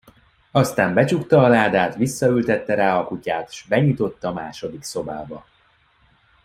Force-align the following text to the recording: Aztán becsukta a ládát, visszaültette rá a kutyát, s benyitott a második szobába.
Aztán 0.51 0.93
becsukta 0.93 1.43
a 1.43 1.47
ládát, 1.47 1.95
visszaültette 1.95 2.73
rá 2.75 2.97
a 2.99 3.05
kutyát, 3.05 3.51
s 3.51 3.61
benyitott 3.67 4.23
a 4.23 4.33
második 4.33 4.83
szobába. 4.83 5.45